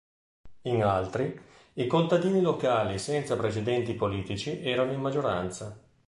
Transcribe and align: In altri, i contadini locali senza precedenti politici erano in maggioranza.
In 0.63 0.81
altri, 0.83 1.39
i 1.73 1.85
contadini 1.85 2.41
locali 2.41 2.97
senza 2.97 3.35
precedenti 3.37 3.93
politici 3.93 4.59
erano 4.63 4.93
in 4.93 4.99
maggioranza. 4.99 5.79